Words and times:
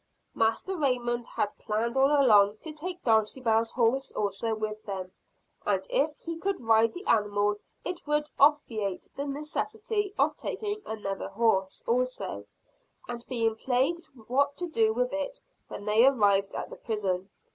Master 0.33 0.75
Raymond 0.75 1.27
had 1.27 1.55
planned 1.59 1.95
all 1.95 2.19
along 2.25 2.57
to 2.61 2.73
take 2.73 3.03
Dulcibel's 3.03 3.69
horse 3.69 4.11
also 4.13 4.55
with 4.55 4.83
them; 4.85 5.11
and 5.63 5.85
if 5.91 6.17
he 6.21 6.37
could 6.39 6.59
ride 6.59 6.95
the 6.95 7.05
animal, 7.05 7.57
it 7.85 8.07
would 8.07 8.27
obviate 8.39 9.07
the 9.13 9.27
necessity 9.27 10.11
of 10.17 10.35
taking 10.35 10.81
another 10.87 11.29
horse 11.29 11.83
also, 11.85 12.45
and 13.07 13.23
being 13.27 13.55
plagued 13.55 14.07
what 14.27 14.57
to 14.57 14.65
do 14.65 14.91
with 14.91 15.13
it 15.13 15.39
when 15.67 15.85
they 15.85 16.03
arrived 16.07 16.55
at 16.55 16.71
the 16.71 16.77
prison. 16.77 17.29